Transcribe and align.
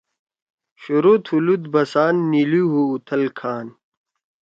شروع 0.81 1.17
تُھو 1.25 1.35
لُت 1.45 1.63
بسان، 1.73 2.15
نیِلی 2.31 2.61
ہُو 2.71 2.81
اُوتھل 2.89 3.23
کھان 3.37 3.67